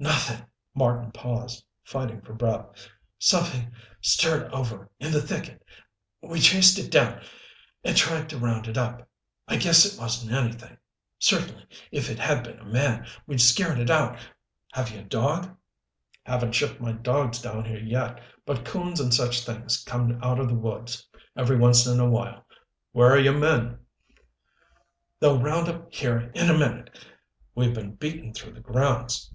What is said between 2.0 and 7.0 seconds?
for breath. "Something stirred over in the thicket we chased it